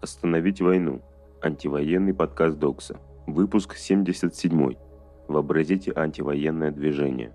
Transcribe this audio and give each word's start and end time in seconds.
Остановить 0.00 0.62
войну. 0.62 1.02
Антивоенный 1.42 2.14
подкаст 2.14 2.58
Докса. 2.58 2.98
Выпуск 3.26 3.76
77. 3.76 4.74
Вообразите 5.28 5.92
антивоенное 5.94 6.70
движение. 6.70 7.34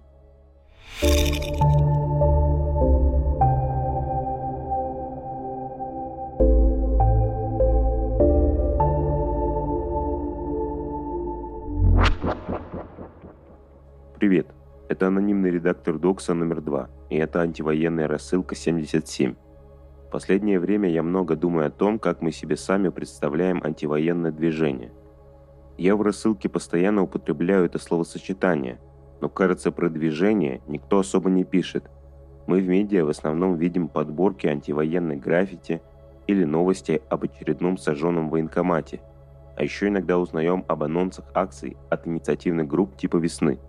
Привет, 14.18 14.48
это 14.90 15.06
анонимный 15.06 15.52
редактор 15.52 16.00
Докса 16.00 16.34
номер 16.34 16.62
2, 16.62 16.90
и 17.12 17.18
это 17.18 17.42
антивоенная 17.42 18.08
рассылка 18.08 18.56
77 18.56 19.36
последнее 20.16 20.62
время 20.62 20.90
я 20.90 21.04
много 21.04 21.36
думаю 21.36 21.68
о 21.68 21.72
том, 21.72 22.00
как 22.00 22.22
мы 22.22 22.32
себе 22.32 22.56
сами 22.56 22.88
представляем 22.88 23.60
антивоенное 23.62 24.32
движение. 24.32 24.94
Я 25.78 25.98
в 25.98 26.02
рассылке 26.02 26.48
постоянно 26.48 27.04
употребляю 27.04 27.66
это 27.66 27.80
словосочетание, 27.80 28.80
но 29.20 29.28
кажется 29.28 29.74
про 29.74 29.90
движение 29.90 30.62
никто 30.68 31.00
особо 31.00 31.30
не 31.30 31.44
пишет. 31.44 31.92
Мы 32.48 32.62
в 32.62 32.68
медиа 32.70 33.04
в 33.04 33.10
основном 33.10 33.58
видим 33.58 33.90
подборки 33.90 34.48
антивоенной 34.48 35.18
граффити 35.18 35.82
или 36.28 36.46
новости 36.46 37.02
об 37.10 37.26
очередном 37.26 37.78
сожженном 37.78 38.30
военкомате, 38.30 39.02
а 39.58 39.64
еще 39.64 39.90
иногда 39.90 40.18
узнаем 40.18 40.64
об 40.70 40.84
анонсах 40.84 41.26
акций 41.34 41.76
от 41.90 42.08
инициативных 42.08 42.70
групп 42.70 42.96
типа 42.96 43.18
«Весны». 43.18 43.60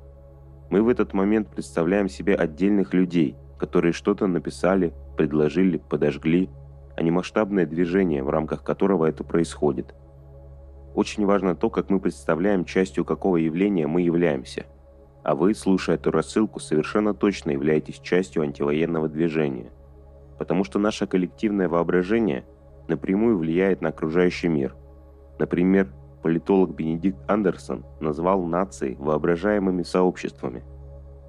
Мы 0.71 0.81
в 0.81 0.89
этот 0.91 1.13
момент 1.13 1.49
представляем 1.49 2.09
себе 2.09 2.37
отдельных 2.37 2.95
людей, 2.95 3.35
которые 3.59 3.93
что-то 3.93 4.29
написали, 4.29 4.95
предложили, 5.17 5.79
подожгли, 5.79 6.51
а 6.97 7.03
не 7.03 7.11
масштабное 7.11 7.67
движение, 7.67 8.23
в 8.23 8.31
рамках 8.31 8.63
которого 8.63 9.07
это 9.07 9.25
происходит. 9.25 9.95
Очень 10.95 11.27
важно 11.27 11.55
то, 11.55 11.69
как 11.69 11.91
мы 11.91 12.01
представляем, 12.01 12.65
частью 12.65 13.05
какого 13.05 13.37
явления 13.37 13.87
мы 13.87 14.01
являемся. 14.01 14.67
А 15.23 15.35
вы, 15.35 15.55
слушая 15.55 15.97
эту 15.97 16.11
рассылку, 16.11 16.61
совершенно 16.61 17.13
точно 17.13 17.51
являетесь 17.51 17.99
частью 17.99 18.43
антивоенного 18.43 19.09
движения. 19.09 19.71
Потому 20.39 20.65
что 20.65 20.79
наше 20.79 21.07
коллективное 21.07 21.69
воображение 21.69 22.47
напрямую 22.89 23.37
влияет 23.37 23.83
на 23.83 23.91
окружающий 23.91 24.49
мир. 24.49 24.75
Например, 25.39 25.93
политолог 26.23 26.75
Бенедикт 26.75 27.19
Андерсон 27.29 27.85
назвал 28.01 28.43
нации 28.45 28.97
воображаемыми 28.99 29.83
сообществами. 29.83 30.65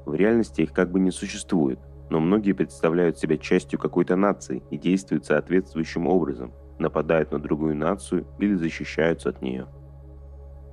В 0.05 0.13
реальности 0.13 0.61
их 0.61 0.71
как 0.71 0.91
бы 0.91 0.99
не 0.99 1.11
существует, 1.11 1.80
но 2.09 2.19
многие 2.19 2.53
представляют 2.53 3.17
себя 3.17 3.38
частью 3.38 3.80
какой-то 3.80 4.16
нации 4.16 4.63
и 4.69 4.77
действуют 4.77 5.25
соответствующим 5.25 6.08
образом, 6.08 6.53
нападают 6.80 7.31
на 7.31 7.39
другую 7.39 7.75
нацию 7.75 8.27
или 8.39 8.55
защищаются 8.55 9.30
от 9.30 9.41
нее. 9.41 9.67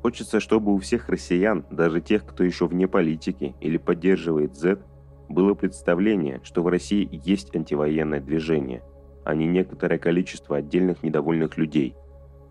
Хочется, 0.03 0.39
чтобы 0.39 0.75
у 0.75 0.79
всех 0.79 1.09
россиян, 1.09 1.65
даже 1.71 2.01
тех, 2.01 2.27
кто 2.27 2.45
еще 2.45 2.67
вне 2.67 2.87
политики 2.87 3.55
или 3.61 3.79
поддерживает 3.79 4.55
Z, 4.55 4.79
было 5.29 5.55
представление, 5.55 6.41
что 6.45 6.63
в 6.63 6.69
России 6.69 7.09
есть 7.11 7.57
антивоенное 7.57 8.21
движение, 8.21 8.83
а 9.25 9.35
не 9.35 9.47
некоторое 9.47 9.99
количество 9.99 10.59
отдельных 10.59 11.03
недовольных 11.03 11.57
людей. 11.57 11.97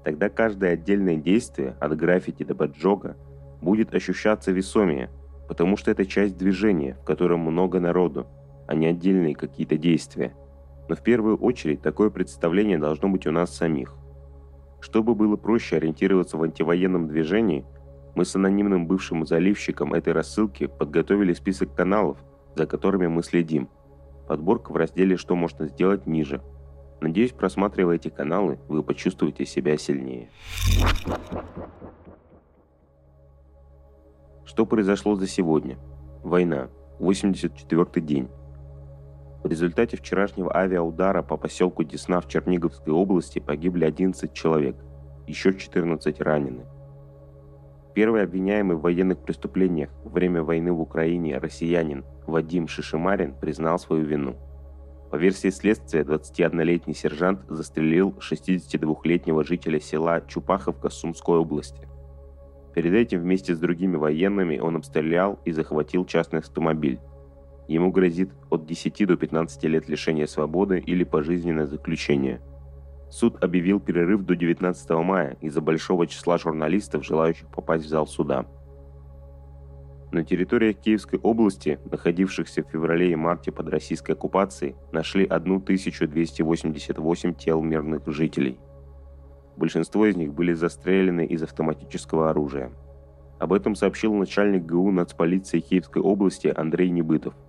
Тогда 0.04 0.30
каждое 0.30 0.74
отдельное 0.74 1.18
действие, 1.18 1.78
от 1.80 1.96
граффити 1.96 2.44
до 2.44 2.56
поджога, 2.56 3.16
будет 3.62 3.94
ощущаться 3.94 4.52
весомее, 4.52 5.12
потому 5.48 5.78
что 5.78 5.92
это 5.92 6.06
часть 6.06 6.38
движения, 6.38 6.98
в 7.02 7.06
котором 7.06 7.42
много 7.42 7.80
народу, 7.80 8.26
а 8.74 8.76
не 8.76 8.88
отдельные 8.88 9.36
какие-то 9.36 9.78
действия. 9.78 10.34
Но 10.90 10.96
в 10.96 11.04
первую 11.04 11.38
очередь 11.38 11.84
такое 11.84 12.10
представление 12.10 12.80
должно 12.80 13.08
быть 13.08 13.28
у 13.28 13.32
нас 13.32 13.56
самих. 13.56 13.96
Чтобы 14.82 15.14
было 15.14 15.36
проще 15.36 15.78
ориентироваться 15.78 16.38
в 16.38 16.44
антивоенном 16.44 17.08
движении, 17.08 17.66
мы 18.16 18.26
с 18.26 18.36
анонимным 18.36 18.88
бывшим 18.88 19.28
заливщиком 19.28 19.94
этой 19.94 20.12
рассылки 20.12 20.66
подготовили 20.66 21.34
список 21.34 21.76
каналов, 21.76 22.18
за 22.56 22.66
которыми 22.66 23.06
мы 23.06 23.22
следим. 23.22 23.70
Подборка 24.28 24.72
в 24.72 24.76
разделе 24.76 25.18
«Что 25.18 25.36
можно 25.36 25.68
сделать» 25.68 26.08
ниже. 26.08 26.42
Надеюсь, 27.00 27.32
просматривая 27.32 27.98
эти 27.98 28.08
каналы, 28.08 28.60
вы 28.68 28.82
почувствуете 28.82 29.46
себя 29.46 29.78
сильнее. 29.78 30.30
Что 34.46 34.66
произошло 34.66 35.16
за 35.16 35.28
сегодня? 35.28 35.78
Война. 36.24 36.70
84-й 37.00 38.02
день. 38.02 38.30
В 39.44 39.48
результате 39.48 39.98
вчерашнего 39.98 40.56
авиаудара 40.56 41.22
по 41.22 41.36
поселку 41.36 41.84
Десна 41.84 42.22
в 42.22 42.30
Черниговской 42.30 42.94
области 42.94 43.40
погибли 43.40 43.84
11 43.84 44.32
человек, 44.32 44.78
еще 45.28 45.54
14 45.54 46.22
ранены. 46.22 46.66
Первый 47.94 48.24
обвиняемый 48.24 48.78
в 48.78 48.82
военных 48.82 49.20
преступлениях 49.20 49.90
во 50.04 50.12
время 50.12 50.44
войны 50.44 50.72
в 50.72 50.80
Украине 50.80 51.38
россиянин 51.38 52.06
Вадим 52.26 52.68
Шишимарин 52.70 53.36
признал 53.36 53.78
свою 53.78 54.06
вину. 54.06 54.38
По 55.12 55.18
версии 55.18 55.50
следствия, 55.50 56.04
21-летний 56.04 56.96
сержант 56.96 57.42
застрелил 57.48 58.16
62-летнего 58.20 59.44
жителя 59.44 59.80
села 59.80 60.22
Чупаховка 60.26 60.90
Сумской 60.90 61.38
области. 61.38 61.88
Перед 62.74 62.94
этим 62.94 63.20
вместе 63.20 63.54
с 63.54 63.60
другими 63.60 63.98
военными 63.98 64.58
он 64.58 64.78
обстрелял 64.78 65.38
и 65.46 65.52
захватил 65.52 66.06
частный 66.06 66.40
автомобиль. 66.40 67.00
Ему 67.68 67.92
грозит 67.92 68.32
от 68.50 68.66
10 68.66 69.08
до 69.08 69.16
15 69.16 69.64
лет 69.66 69.88
лишения 69.88 70.28
свободы 70.28 70.80
или 70.80 71.04
пожизненное 71.04 71.66
заключение. 71.66 72.42
Суд 73.10 73.44
объявил 73.44 73.80
перерыв 73.80 74.24
до 74.24 74.36
19 74.36 74.90
мая 75.04 75.38
из-за 75.40 75.62
большого 75.62 76.08
числа 76.08 76.38
журналистов, 76.38 77.06
желающих 77.06 77.48
попасть 77.48 77.86
в 77.86 77.88
зал 77.88 78.08
суда. 78.08 78.46
На 80.12 80.24
территориях 80.24 80.78
Киевской 80.78 81.20
области, 81.20 81.80
находившихся 81.90 82.64
в 82.64 82.70
феврале 82.70 83.12
и 83.12 83.16
марте 83.16 83.52
под 83.52 83.70
российской 83.70 84.12
оккупацией, 84.12 84.76
нашли 84.92 85.26
1288 85.26 87.34
тел 87.34 87.62
мирных 87.62 88.04
жителей. 88.08 88.60
Большинство 89.58 90.06
из 90.06 90.16
них 90.16 90.34
были 90.34 90.54
застрелены 90.54 91.26
из 91.26 91.42
автоматического 91.44 92.30
оружия. 92.30 92.72
Об 93.40 93.54
этом 93.54 93.76
сообщил 93.76 94.14
начальник 94.14 94.66
ГУ 94.66 94.92
нацполиции 94.92 95.62
Киевской 95.62 96.02
области 96.02 96.54
Андрей 96.56 96.90
Небытов– 96.90 97.36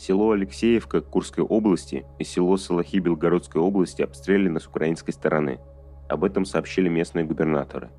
Село 0.00 0.30
Алексеевка 0.30 1.02
Курской 1.02 1.44
области 1.44 2.06
и 2.18 2.24
село 2.24 2.56
Салахи 2.56 3.00
Белгородской 3.00 3.60
области 3.60 4.00
обстреляны 4.00 4.58
с 4.58 4.66
украинской 4.66 5.10
стороны. 5.10 5.60
Об 6.08 6.24
этом 6.24 6.46
сообщили 6.46 6.88
местные 6.88 7.26
губернаторы. 7.26 7.90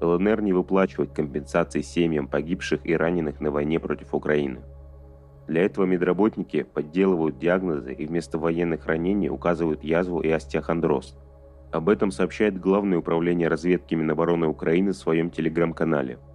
ЛНР 0.00 0.42
не 0.42 0.52
выплачивает 0.52 1.12
компенсации 1.12 1.82
семьям 1.82 2.26
погибших 2.26 2.84
и 2.84 2.96
раненых 2.96 3.38
на 3.38 3.52
войне 3.52 3.78
против 3.78 4.12
Украины. 4.12 4.62
Для 5.46 5.62
этого 5.62 5.84
медработники 5.84 6.64
подделывают 6.64 7.38
диагнозы 7.38 7.92
и 7.92 8.04
вместо 8.04 8.38
военных 8.38 8.86
ранений 8.86 9.30
указывают 9.30 9.84
язву 9.84 10.18
и 10.18 10.30
остеохондроз. 10.30 11.16
Об 11.70 11.88
этом 11.88 12.10
сообщает 12.10 12.58
Главное 12.58 12.98
управление 12.98 13.46
разведки 13.46 13.94
Минобороны 13.94 14.48
Украины 14.48 14.90
в 14.90 14.96
своем 14.96 15.30
телеграм-канале– 15.30 16.18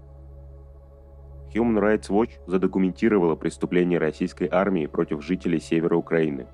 Human 1.54 1.80
Rights 1.80 2.10
Watch 2.10 2.32
задокументировала 2.48 3.36
преступления 3.36 4.00
российской 4.00 4.50
армии 4.52 4.88
против 4.88 5.24
жителей 5.24 5.60
севера 5.60 5.96
Украины. 5.96 6.48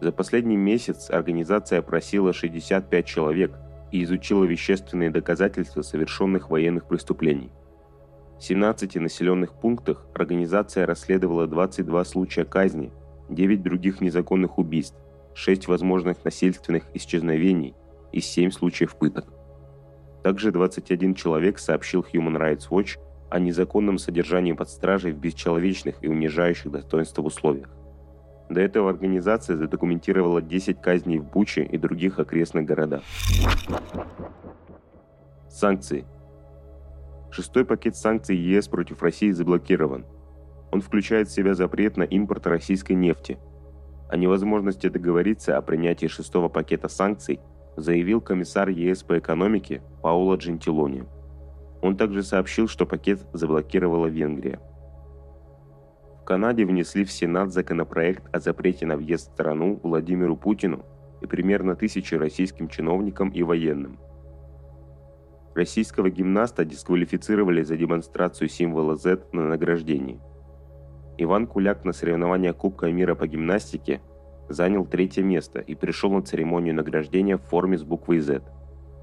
За 0.00 0.10
последний 0.10 0.56
месяц 0.56 1.10
организация 1.10 1.80
опросила 1.80 2.32
65 2.32 3.06
человек 3.06 3.52
и 3.92 4.02
изучила 4.02 4.44
вещественные 4.44 5.10
доказательства 5.10 5.82
совершенных 5.82 6.50
военных 6.50 6.86
преступлений. 6.86 7.50
В 8.38 8.42
17 8.42 8.96
населенных 8.96 9.52
пунктах 9.52 10.06
организация 10.14 10.86
расследовала 10.86 11.46
22 11.46 12.04
случая 12.04 12.44
казни, 12.44 12.90
9 13.28 13.62
других 13.62 14.00
незаконных 14.00 14.58
убийств, 14.58 14.96
6 15.34 15.68
возможных 15.68 16.24
насильственных 16.24 16.84
исчезновений 16.94 17.74
и 18.10 18.20
7 18.20 18.50
случаев 18.50 18.96
пыток. 18.96 19.26
Также 20.24 20.50
21 20.50 21.14
человек 21.14 21.58
сообщил 21.58 22.04
Human 22.12 22.36
Rights 22.36 22.68
Watch 22.70 22.98
о 23.32 23.38
незаконном 23.38 23.96
содержании 23.96 24.52
под 24.52 24.68
стражей 24.68 25.12
в 25.12 25.18
бесчеловечных 25.18 25.94
и 26.02 26.06
унижающих 26.06 26.70
достоинства 26.70 27.22
условиях. 27.22 27.70
До 28.50 28.60
этого 28.60 28.90
организация 28.90 29.56
задокументировала 29.56 30.42
10 30.42 30.82
казней 30.82 31.16
в 31.16 31.24
Буче 31.24 31.64
и 31.64 31.78
других 31.78 32.18
окрестных 32.18 32.66
городах. 32.66 33.02
Санкции. 35.48 36.04
Шестой 37.30 37.64
пакет 37.64 37.96
санкций 37.96 38.36
ЕС 38.36 38.68
против 38.68 39.02
России 39.02 39.30
заблокирован. 39.30 40.04
Он 40.70 40.82
включает 40.82 41.28
в 41.28 41.32
себя 41.32 41.54
запрет 41.54 41.96
на 41.96 42.02
импорт 42.02 42.46
российской 42.46 42.92
нефти. 42.92 43.38
О 44.10 44.18
невозможности 44.18 44.88
договориться 44.88 45.56
о 45.56 45.62
принятии 45.62 46.06
шестого 46.06 46.50
пакета 46.50 46.88
санкций 46.88 47.40
заявил 47.78 48.20
комиссар 48.20 48.68
ЕС 48.68 49.02
по 49.02 49.18
экономике 49.18 49.80
Паула 50.02 50.36
Джентилони. 50.36 51.06
Он 51.82 51.96
также 51.96 52.22
сообщил, 52.22 52.68
что 52.68 52.86
пакет 52.86 53.26
заблокировала 53.32 54.06
Венгрия. 54.06 54.60
В 56.20 56.24
Канаде 56.24 56.64
внесли 56.64 57.04
в 57.04 57.10
Сенат 57.10 57.52
законопроект 57.52 58.24
о 58.32 58.38
запрете 58.38 58.86
на 58.86 58.96
въезд 58.96 59.28
в 59.28 59.32
страну 59.32 59.80
Владимиру 59.82 60.36
Путину 60.36 60.84
и 61.20 61.26
примерно 61.26 61.74
тысячи 61.74 62.14
российским 62.14 62.68
чиновникам 62.68 63.30
и 63.30 63.42
военным. 63.42 63.98
Российского 65.54 66.08
гимнаста 66.08 66.64
дисквалифицировали 66.64 67.62
за 67.62 67.76
демонстрацию 67.76 68.48
символа 68.48 68.96
Z 68.96 69.24
на 69.32 69.42
награждении. 69.48 70.20
Иван 71.18 71.46
Куляк 71.46 71.84
на 71.84 71.92
соревнованиях 71.92 72.56
Кубка 72.56 72.90
мира 72.90 73.14
по 73.16 73.26
гимнастике 73.26 74.00
занял 74.48 74.86
третье 74.86 75.22
место 75.22 75.58
и 75.58 75.74
пришел 75.74 76.12
на 76.12 76.22
церемонию 76.22 76.74
награждения 76.74 77.36
в 77.36 77.42
форме 77.42 77.76
с 77.76 77.82
буквой 77.82 78.20
Z. 78.20 78.42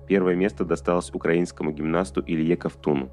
Первое 0.09 0.33
место 0.33 0.65
досталось 0.65 1.11
украинскому 1.13 1.71
гимнасту 1.71 2.23
Илье 2.25 2.57
Ковтуну. 2.57 3.11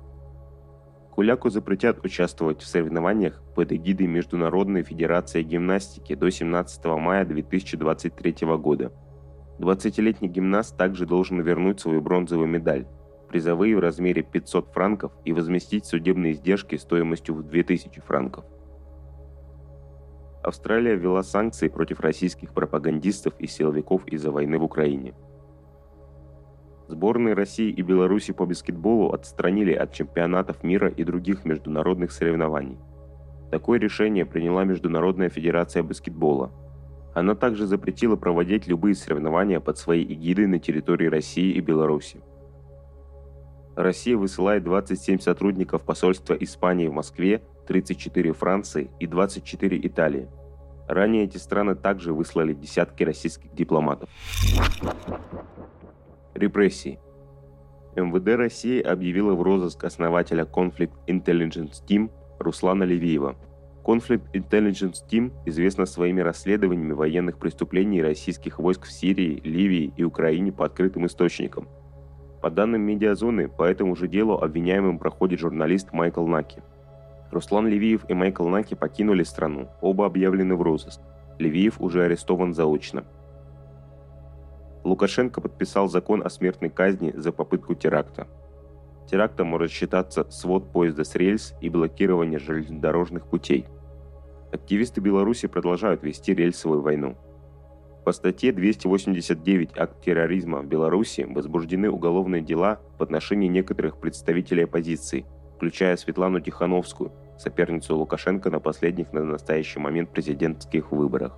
Куляку 1.10 1.50
запретят 1.50 2.02
участвовать 2.02 2.62
в 2.62 2.66
соревнованиях 2.66 3.42
под 3.54 3.70
эгидой 3.70 4.06
Международной 4.06 4.82
Федерации 4.82 5.42
Гимнастики 5.42 6.14
до 6.14 6.30
17 6.30 6.84
мая 6.86 7.26
2023 7.26 8.46
года. 8.56 8.92
20-летний 9.58 10.28
гимнаст 10.28 10.78
также 10.78 11.04
должен 11.04 11.38
вернуть 11.42 11.80
свою 11.80 12.00
бронзовую 12.00 12.48
медаль, 12.48 12.86
призовые 13.28 13.76
в 13.76 13.80
размере 13.80 14.22
500 14.22 14.72
франков 14.72 15.12
и 15.26 15.34
возместить 15.34 15.84
судебные 15.84 16.32
издержки 16.32 16.76
стоимостью 16.76 17.34
в 17.34 17.42
2000 17.42 18.00
франков. 18.00 18.46
Австралия 20.42 20.96
ввела 20.96 21.22
санкции 21.22 21.68
против 21.68 22.00
российских 22.00 22.54
пропагандистов 22.54 23.34
и 23.38 23.46
силовиков 23.46 24.06
из-за 24.08 24.30
войны 24.30 24.58
в 24.58 24.64
Украине– 24.64 25.14
Сборные 26.88 27.34
России 27.34 27.68
и 27.68 27.82
Беларуси 27.82 28.32
по 28.32 28.46
баскетболу 28.46 29.12
отстранили 29.12 29.72
от 29.72 29.92
чемпионатов 29.92 30.62
мира 30.62 30.88
и 30.88 31.02
других 31.02 31.44
международных 31.44 32.12
соревнований. 32.12 32.78
Такое 33.50 33.80
решение 33.80 34.24
приняла 34.24 34.64
Международная 34.64 35.28
федерация 35.28 35.82
баскетбола. 35.82 36.52
Она 37.12 37.34
также 37.34 37.66
запретила 37.66 38.14
проводить 38.14 38.68
любые 38.68 38.94
соревнования 38.94 39.58
под 39.58 39.78
своей 39.78 40.04
эгидой 40.12 40.46
на 40.46 40.60
территории 40.60 41.06
России 41.06 41.54
и 41.54 41.60
Беларуси. 41.60 42.20
Россия 43.74 44.16
высылает 44.16 44.62
27 44.62 45.18
сотрудников 45.18 45.82
посольства 45.82 46.34
Испании 46.34 46.86
в 46.86 46.92
Москве, 46.92 47.42
34 47.66 48.32
Франции 48.32 48.90
и 49.00 49.06
24 49.06 49.80
Италии. 49.86 50.28
Ранее 50.88 51.24
эти 51.24 51.36
страны 51.36 51.74
также 51.74 52.12
выслали 52.12 52.54
десятки 52.54 53.02
российских 53.02 53.52
дипломатов. 53.54 54.08
Репрессии. 56.36 56.98
МВД 57.96 58.36
России 58.36 58.80
объявила 58.82 59.34
в 59.34 59.42
розыск 59.42 59.84
основателя 59.84 60.44
Conflict 60.44 60.92
Intelligence 61.06 61.82
Team 61.88 62.10
Руслана 62.38 62.84
Левиева. 62.84 63.36
Conflict 63.82 64.32
Intelligence 64.34 64.96
Team 65.10 65.32
известна 65.46 65.86
своими 65.86 66.20
расследованиями 66.20 66.92
военных 66.92 67.38
преступлений 67.38 68.02
российских 68.02 68.58
войск 68.58 68.84
в 68.84 68.92
Сирии, 68.92 69.40
Ливии 69.44 69.94
и 69.96 70.04
Украине 70.04 70.52
по 70.52 70.66
открытым 70.66 71.06
источникам. 71.06 71.68
По 72.42 72.50
данным 72.50 72.82
медиазоны, 72.82 73.48
по 73.48 73.62
этому 73.62 73.96
же 73.96 74.08
делу 74.08 74.34
обвиняемым 74.34 74.98
проходит 74.98 75.40
журналист 75.40 75.92
Майкл 75.92 76.26
Наки. 76.26 76.62
Руслан 77.30 77.66
Левиев 77.66 78.04
и 78.08 78.14
Майкл 78.14 78.46
Наки 78.46 78.74
покинули 78.74 79.22
страну, 79.22 79.68
оба 79.80 80.04
объявлены 80.04 80.54
в 80.54 80.62
розыск. 80.62 81.00
Левиев 81.38 81.80
уже 81.80 82.04
арестован 82.04 82.52
заочно. 82.52 83.04
Лукашенко 84.86 85.40
подписал 85.40 85.88
закон 85.88 86.24
о 86.24 86.30
смертной 86.30 86.70
казни 86.70 87.12
за 87.16 87.32
попытку 87.32 87.74
теракта. 87.74 88.28
Терактом 89.10 89.48
может 89.48 89.72
считаться 89.72 90.30
свод 90.30 90.72
поезда 90.72 91.02
с 91.02 91.16
рельс 91.16 91.54
и 91.60 91.68
блокирование 91.68 92.38
железнодорожных 92.38 93.26
путей. 93.26 93.66
Активисты 94.52 95.00
Беларуси 95.00 95.48
продолжают 95.48 96.04
вести 96.04 96.34
рельсовую 96.34 96.82
войну. 96.82 97.16
По 98.04 98.12
статье 98.12 98.52
289 98.52 99.76
«Акт 99.76 100.04
терроризма» 100.04 100.60
в 100.60 100.66
Беларуси 100.66 101.22
возбуждены 101.28 101.90
уголовные 101.90 102.40
дела 102.40 102.80
в 102.96 103.02
отношении 103.02 103.48
некоторых 103.48 103.98
представителей 103.98 104.64
оппозиции, 104.64 105.26
включая 105.56 105.96
Светлану 105.96 106.38
Тихановскую, 106.38 107.12
соперницу 107.38 107.96
Лукашенко 107.96 108.50
на 108.50 108.60
последних 108.60 109.12
на 109.12 109.24
настоящий 109.24 109.80
момент 109.80 110.10
президентских 110.10 110.92
выборах. 110.92 111.36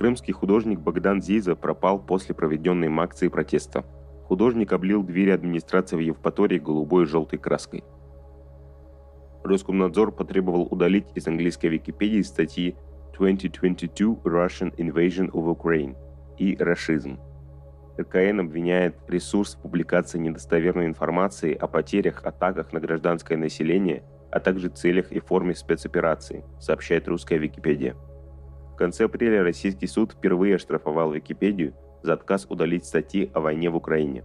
Крымский 0.00 0.32
художник 0.32 0.80
Богдан 0.80 1.20
Зиза 1.20 1.54
пропал 1.54 1.98
после 1.98 2.34
проведенной 2.34 2.86
им 2.86 3.00
акции 3.00 3.28
протеста. 3.28 3.84
Художник 4.24 4.72
облил 4.72 5.02
двери 5.02 5.28
администрации 5.28 5.96
в 5.96 6.00
Евпатории 6.00 6.58
голубой 6.58 7.02
и 7.02 7.06
желтой 7.06 7.38
краской. 7.38 7.84
Роскомнадзор 9.44 10.12
потребовал 10.12 10.62
удалить 10.70 11.04
из 11.14 11.28
английской 11.28 11.66
Википедии 11.66 12.22
статьи 12.22 12.76
2022 13.18 14.14
Russian 14.24 14.74
Invasion 14.76 15.30
of 15.32 15.54
Ukraine 15.54 15.94
и 16.38 16.56
«Рашизм». 16.56 17.18
РКН 17.98 18.40
обвиняет 18.40 18.96
ресурс 19.06 19.56
в 19.56 19.60
публикации 19.60 20.18
недостоверной 20.18 20.86
информации 20.86 21.52
о 21.52 21.66
потерях, 21.66 22.24
атаках 22.24 22.72
на 22.72 22.80
гражданское 22.80 23.36
население, 23.36 24.02
а 24.32 24.40
также 24.40 24.70
целях 24.70 25.12
и 25.12 25.20
форме 25.20 25.54
спецоперации, 25.54 26.42
сообщает 26.58 27.06
русская 27.06 27.36
Википедия 27.36 27.94
конце 28.80 29.04
апреля 29.04 29.42
российский 29.42 29.86
суд 29.86 30.12
впервые 30.12 30.56
оштрафовал 30.56 31.12
Википедию 31.12 31.74
за 32.02 32.14
отказ 32.14 32.46
удалить 32.48 32.86
статьи 32.86 33.30
о 33.34 33.40
войне 33.40 33.68
в 33.68 33.76
Украине. 33.76 34.24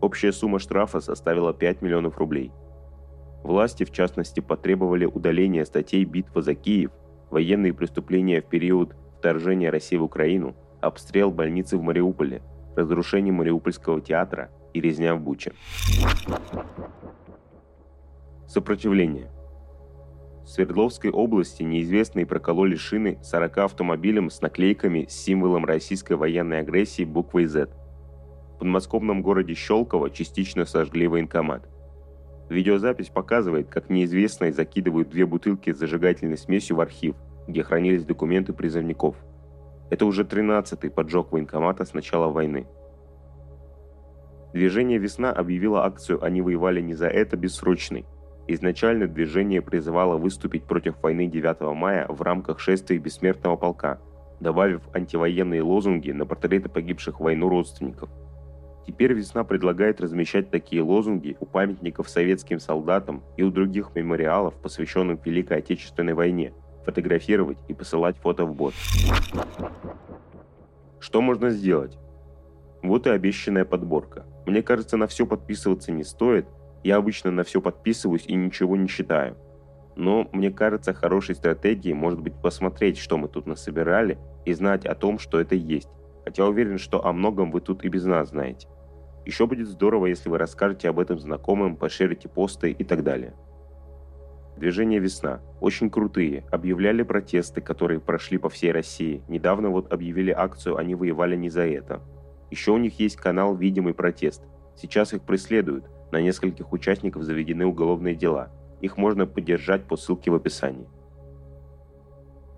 Общая 0.00 0.32
сумма 0.32 0.58
штрафа 0.58 1.00
составила 1.00 1.52
5 1.52 1.82
миллионов 1.82 2.16
рублей. 2.16 2.50
Власти, 3.42 3.84
в 3.84 3.90
частности, 3.90 4.40
потребовали 4.40 5.04
удаления 5.04 5.66
статей 5.66 6.02
«Битва 6.04 6.40
за 6.40 6.54
Киев», 6.54 6.92
военные 7.28 7.74
преступления 7.74 8.40
в 8.40 8.46
период 8.46 8.96
вторжения 9.18 9.68
России 9.68 9.98
в 9.98 10.02
Украину, 10.02 10.56
обстрел 10.80 11.30
больницы 11.30 11.76
в 11.76 11.82
Мариуполе, 11.82 12.40
разрушение 12.76 13.34
Мариупольского 13.34 14.00
театра 14.00 14.50
и 14.72 14.80
резня 14.80 15.14
в 15.14 15.20
Буче. 15.20 15.52
Сопротивление– 18.46 19.30
в 20.44 20.50
Свердловской 20.50 21.10
области 21.10 21.62
неизвестные 21.62 22.26
прокололи 22.26 22.76
шины 22.76 23.18
40 23.22 23.58
автомобилям 23.58 24.28
с 24.28 24.42
наклейками 24.42 25.06
с 25.08 25.14
символом 25.14 25.64
российской 25.64 26.14
военной 26.14 26.60
агрессии 26.60 27.04
буквой 27.04 27.46
Z. 27.46 27.70
В 28.54 28.58
подмосковном 28.58 29.22
городе 29.22 29.54
Щелково 29.54 30.10
частично 30.10 30.66
сожгли 30.66 31.08
военкомат. 31.08 31.66
Видеозапись 32.50 33.08
показывает, 33.08 33.68
как 33.68 33.88
неизвестные 33.88 34.52
закидывают 34.52 35.08
две 35.08 35.24
бутылки 35.24 35.72
с 35.72 35.78
зажигательной 35.78 36.36
смесью 36.36 36.76
в 36.76 36.80
архив, 36.80 37.16
где 37.48 37.62
хранились 37.62 38.04
документы 38.04 38.52
призывников. 38.52 39.16
Это 39.88 40.04
уже 40.04 40.24
13-й 40.24 40.90
поджог 40.90 41.32
военкомата 41.32 41.86
с 41.86 41.94
начала 41.94 42.28
войны. 42.28 42.66
Движение 44.52 44.98
«Весна» 44.98 45.32
объявило 45.32 45.84
акцию 45.84 46.22
«Они 46.22 46.42
воевали 46.42 46.80
не 46.82 46.94
за 46.94 47.08
это» 47.08 47.36
бессрочной. 47.36 48.04
Изначально 48.46 49.06
движение 49.08 49.62
призывало 49.62 50.18
выступить 50.18 50.64
против 50.64 51.02
войны 51.02 51.26
9 51.26 51.60
мая 51.74 52.06
в 52.08 52.20
рамках 52.20 52.60
шествия 52.60 52.98
Бессмертного 52.98 53.56
полка, 53.56 53.98
добавив 54.38 54.82
антивоенные 54.92 55.62
лозунги 55.62 56.10
на 56.10 56.26
портреты 56.26 56.68
погибших 56.68 57.20
в 57.20 57.22
войну 57.22 57.48
родственников. 57.48 58.10
Теперь 58.86 59.14
«Весна» 59.14 59.44
предлагает 59.44 60.02
размещать 60.02 60.50
такие 60.50 60.82
лозунги 60.82 61.38
у 61.40 61.46
памятников 61.46 62.10
советским 62.10 62.60
солдатам 62.60 63.22
и 63.38 63.42
у 63.42 63.50
других 63.50 63.94
мемориалов, 63.94 64.52
посвященных 64.56 65.24
Великой 65.24 65.58
Отечественной 65.58 66.12
войне, 66.12 66.52
фотографировать 66.84 67.56
и 67.68 67.72
посылать 67.72 68.18
фото 68.18 68.44
в 68.44 68.54
бот. 68.54 68.74
Что 71.00 71.22
можно 71.22 71.48
сделать? 71.48 71.98
Вот 72.82 73.06
и 73.06 73.10
обещанная 73.10 73.64
подборка. 73.64 74.26
Мне 74.44 74.62
кажется, 74.62 74.98
на 74.98 75.06
все 75.06 75.24
подписываться 75.24 75.90
не 75.90 76.04
стоит– 76.04 76.46
я 76.84 76.96
обычно 76.96 77.30
на 77.30 77.42
все 77.42 77.60
подписываюсь 77.60 78.26
и 78.26 78.34
ничего 78.34 78.76
не 78.76 78.86
считаю. 78.86 79.36
Но 79.96 80.28
мне 80.32 80.50
кажется, 80.50 80.92
хорошей 80.92 81.34
стратегией 81.34 81.94
может 81.94 82.20
быть 82.20 82.34
посмотреть, 82.34 82.98
что 82.98 83.16
мы 83.16 83.28
тут 83.28 83.46
насобирали, 83.46 84.18
и 84.44 84.52
знать 84.52 84.86
о 84.86 84.94
том, 84.94 85.18
что 85.18 85.40
это 85.40 85.54
есть. 85.54 85.88
Хотя 86.24 86.46
уверен, 86.46 86.78
что 86.78 87.04
о 87.04 87.12
многом 87.12 87.50
вы 87.50 87.60
тут 87.60 87.84
и 87.84 87.88
без 87.88 88.04
нас 88.04 88.30
знаете. 88.30 88.68
Еще 89.24 89.46
будет 89.46 89.68
здорово, 89.68 90.06
если 90.06 90.28
вы 90.28 90.38
расскажете 90.38 90.88
об 90.88 90.98
этом 90.98 91.18
знакомым, 91.18 91.76
пошерите 91.76 92.28
посты 92.28 92.70
и 92.70 92.84
так 92.84 93.02
далее. 93.02 93.34
Движение 94.56 95.00
«Весна». 95.00 95.40
Очень 95.60 95.90
крутые. 95.90 96.44
Объявляли 96.50 97.02
протесты, 97.02 97.60
которые 97.60 98.00
прошли 98.00 98.38
по 98.38 98.48
всей 98.48 98.70
России. 98.70 99.22
Недавно 99.26 99.70
вот 99.70 99.92
объявили 99.92 100.30
акцию 100.30 100.76
«Они 100.76 100.94
воевали 100.94 101.36
не 101.36 101.48
за 101.48 101.66
это». 101.66 102.02
Еще 102.50 102.70
у 102.70 102.76
них 102.76 103.00
есть 103.00 103.16
канал 103.16 103.56
«Видимый 103.56 103.94
протест». 103.94 104.42
Сейчас 104.76 105.12
их 105.12 105.22
преследуют. 105.22 105.86
На 106.14 106.20
нескольких 106.20 106.72
участников 106.72 107.24
заведены 107.24 107.66
уголовные 107.66 108.14
дела. 108.14 108.48
Их 108.80 108.96
можно 108.96 109.26
поддержать 109.26 109.82
по 109.82 109.96
ссылке 109.96 110.30
в 110.30 110.36
описании. 110.36 110.86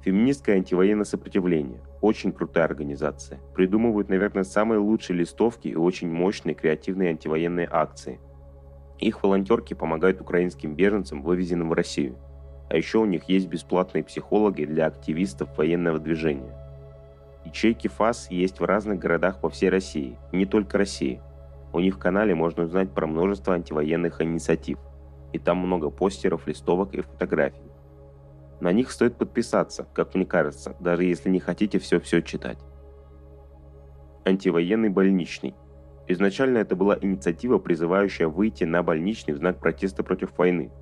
Феминистское 0.03 0.57
антивоенное 0.57 1.07
сопротивление. 1.07 1.81
Очень 2.03 2.33
крутая 2.33 2.67
организация. 2.67 3.41
Придумывают, 3.55 4.11
наверное, 4.11 4.45
самые 4.45 4.79
лучшие 4.79 5.17
листовки 5.17 5.69
и 5.69 5.75
очень 5.75 6.11
мощные 6.11 6.55
креативные 6.55 7.09
антивоенные 7.09 7.67
акции. 7.73 8.21
Их 8.99 9.23
волонтерки 9.23 9.73
помогают 9.73 10.21
украинским 10.21 10.75
беженцам, 10.75 11.23
вывезенным 11.23 11.71
в 11.71 11.73
Россию. 11.73 12.19
А 12.69 12.77
еще 12.77 12.99
у 12.99 13.07
них 13.07 13.25
есть 13.31 13.49
бесплатные 13.49 14.05
психологи 14.05 14.67
для 14.67 14.85
активистов 14.85 15.57
военного 15.57 15.99
движения. 15.99 16.55
Ячейки 17.47 17.89
ФАС 17.89 18.31
есть 18.31 18.61
в 18.61 18.65
разных 18.65 18.99
городах 18.99 19.41
по 19.41 19.49
всей 19.49 19.71
России, 19.71 20.19
не 20.31 20.45
только 20.45 20.77
России. 20.77 21.23
У 21.77 21.81
них 21.81 21.97
в 21.97 21.99
канале 21.99 22.35
можно 22.35 22.65
узнать 22.65 22.91
про 22.95 23.07
множество 23.07 23.53
антивоенных 23.53 24.23
инициатив. 24.23 24.79
И 25.35 25.39
там 25.39 25.59
много 25.59 25.91
постеров, 25.91 26.47
листовок 26.47 26.95
и 26.95 27.03
фотографий. 27.03 27.71
На 28.61 28.73
них 28.73 28.91
стоит 28.91 29.17
подписаться, 29.17 29.87
как 29.93 30.15
мне 30.15 30.25
кажется, 30.25 30.75
даже 30.81 31.05
если 31.05 31.29
не 31.29 31.39
хотите 31.39 31.79
все-все 31.79 32.23
читать. 32.23 32.57
Антивоенный 34.25 34.89
больничный. 34.89 35.55
Изначально 36.09 36.57
это 36.57 36.77
была 36.77 36.97
инициатива, 36.99 37.59
призывающая 37.59 38.27
выйти 38.27 38.65
на 38.65 38.83
больничный 38.83 39.35
в 39.35 39.37
знак 39.37 39.61
протеста 39.61 40.03
против 40.03 40.31
войны. 40.39 40.73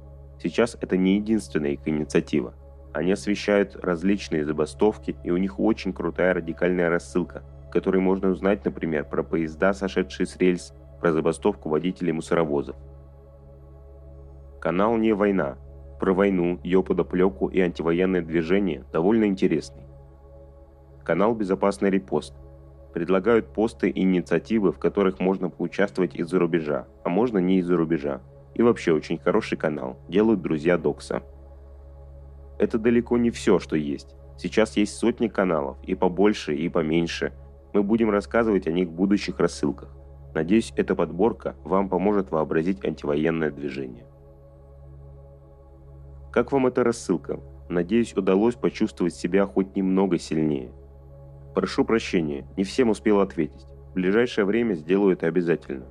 Сейчас 0.41 0.79
это 0.81 0.97
не 0.97 1.17
единственная 1.17 1.71
их 1.73 1.81
инициатива. 1.89 2.55
Они 2.93 3.11
освещают 3.11 3.75
различные 3.83 4.45
забастовки, 4.45 5.17
и 5.25 5.33
у 5.33 5.39
них 5.39 5.59
очень 5.59 5.93
крутая 5.93 6.35
радикальная 6.35 6.89
рассылка, 6.89 7.43
которой 7.73 8.01
можно 8.01 8.29
узнать, 8.29 8.65
например, 8.65 9.07
про 9.07 9.25
поезда, 9.25 9.73
сошедшие 9.73 10.29
с 10.29 10.37
рельс, 10.37 10.73
про 11.01 11.13
забастовку 11.13 11.69
водителей 11.69 12.13
мусоровозов. 12.13 12.77
Канал 14.61 14.97
«Не 14.97 15.13
война», 15.13 15.59
про 16.01 16.13
войну, 16.13 16.61
ее 16.63 16.83
подоплеку 16.83 17.49
и 17.49 17.61
антивоенное 17.61 18.21
движение 18.21 18.85
довольно 18.93 19.25
интересный. 19.25 19.85
Канал 21.05 21.35
«Безопасный 21.35 21.91
репост». 21.91 22.35
Предлагают 22.93 23.53
посты 23.53 23.89
и 23.89 24.03
инициативы, 24.03 24.71
в 24.71 24.79
которых 24.79 25.19
можно 25.19 25.51
поучаствовать 25.51 26.15
из-за 26.15 26.39
рубежа, 26.39 26.87
а 27.05 27.09
можно 27.09 27.39
не 27.39 27.59
из-за 27.59 27.77
рубежа. 27.77 28.21
И 28.55 28.63
вообще 28.63 28.93
очень 28.93 29.19
хороший 29.19 29.59
канал, 29.59 29.99
делают 30.09 30.43
друзья 30.43 30.79
Докса. 30.79 31.23
Это 32.59 32.79
далеко 32.79 33.19
не 33.19 33.31
все, 33.31 33.59
что 33.59 33.77
есть. 33.77 34.15
Сейчас 34.37 34.77
есть 34.77 34.97
сотни 34.97 35.29
каналов, 35.29 35.77
и 35.83 35.95
побольше, 35.95 36.55
и 36.55 36.69
поменьше. 36.69 37.33
Мы 37.73 37.83
будем 37.83 38.11
рассказывать 38.11 38.67
о 38.67 38.73
них 38.73 38.89
в 38.89 38.93
будущих 38.93 39.41
рассылках. 39.41 39.89
Надеюсь, 40.35 40.73
эта 40.77 40.97
подборка 40.97 41.55
вам 41.63 41.89
поможет 41.89 42.31
вообразить 42.33 42.85
антивоенное 42.85 43.53
движение. 43.53 44.05
Как 46.33 46.51
вам 46.51 46.67
эта 46.67 46.83
рассылка? 46.83 47.39
Надеюсь, 47.69 48.17
удалось 48.17 48.57
почувствовать 48.57 49.15
себя 49.15 49.47
хоть 49.47 49.77
немного 49.77 50.19
сильнее. 50.19 50.73
Прошу 51.55 51.85
прощения, 51.85 52.47
не 52.57 52.65
всем 52.65 52.91
успел 52.91 53.21
ответить. 53.21 53.67
В 53.91 53.95
ближайшее 53.95 54.45
время 54.45 54.75
сделаю 54.75 55.13
это 55.13 55.29
обязательно. 55.29 55.87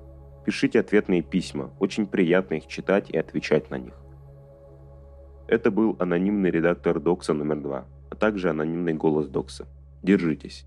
Пишите 0.45 0.81
ответные 0.81 1.21
письма, 1.21 1.71
очень 1.79 2.05
приятно 2.05 2.55
их 2.55 2.67
читать 2.67 3.09
и 3.09 3.17
отвечать 3.17 3.69
на 3.69 3.77
них. 3.77 3.93
Это 5.47 5.71
был 5.71 5.95
анонимный 6.00 6.51
редактор 6.51 7.00
Докса 7.00 7.33
номер 7.33 7.62
два, 7.62 7.85
а 8.09 8.15
также 8.15 8.50
анонимный 8.50 8.93
голос 8.93 9.27
Докса. 9.29 9.67
Держитесь. 10.01 10.65